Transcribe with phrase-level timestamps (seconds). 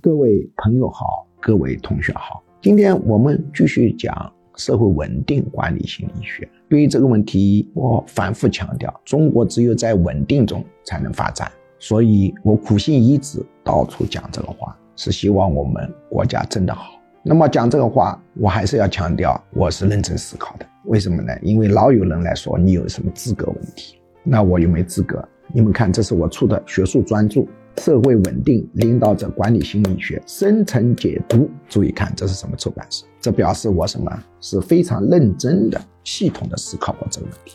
[0.00, 6.48] 各位朋友好，各位同学好，今天我们继续讲社会稳定管理心理学。
[6.68, 16.98] 对于这个问题，我反复强调，中国只有在稳定中才能发展，所以我苦心一直到处讲这个话，是希望我们国家真的好。
[17.22, 20.66] 那么讲这个话，我还是要强调，我是认真思考的。
[20.86, 21.32] 为什么呢？
[21.42, 25.22] 因为老有人来说你有什么资格问题，那我有没资格？
[25.52, 27.46] 你们看，这是我出的学术专著。
[27.78, 33.04] 社会稳定领导者管理心理学深层解读，注意看这是什么出版社？
[33.20, 37.54] 这表示我什么是非常认真的、系统的思考过这个问题。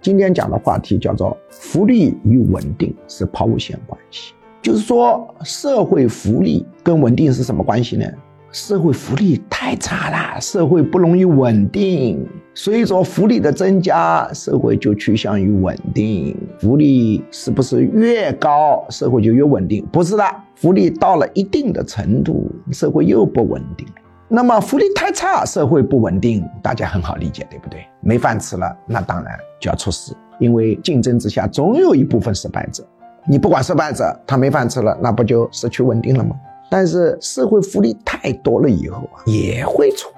[0.00, 8.04] 今天讲的话题叫做福利与稳定是抛物线关系，就是说社会福利跟稳定是什么关系呢？
[8.50, 12.26] 社会福利太差了，社会不容易稳定。
[12.54, 16.36] 随着福利的增加，社会就趋向于稳定。
[16.60, 19.86] 福利是不是越高，社会就越稳定？
[19.90, 20.24] 不是的，
[20.54, 23.86] 福利到了一定的程度，社会又不稳定。
[24.28, 27.86] 那么福利太差，社会不稳定，大家很好理解，对不对？
[28.00, 32.86] 没饭吃了，那当然就要出事，因为竞争之下总有一部分失败者。
[33.26, 36.36] 你不管失败者，他没饭吃了，那不就失去稳定了吗？
[36.70, 40.10] 但是社会福利太多了以后啊，也会出，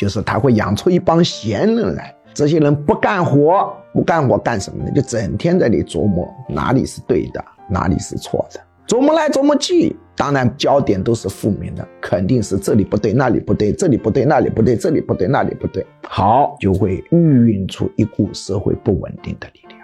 [0.00, 4.90] 就是他会养出一帮闲人来，这些人不干活，不干活干什么呢？
[4.92, 19.78] 就整天在里琢磨哪里是对的，哪里是错的，琢磨来琢磨去，当然焦点都是负面的，肯定是这里不对，那里不对，这里不对，那里不对，这里不对，那里不对，好，就会孕育出一股社会不稳定的力量。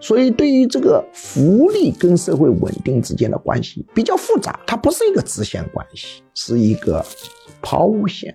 [0.00, 7.04] 所以，对于这个福利跟社会稳定之间的关系比较复杂，它不是一个直线关系，是一个
[7.62, 8.34] 抛物线。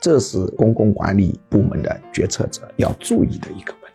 [0.00, 3.87] 这是公共管理部门的决策者要注意的一个问题。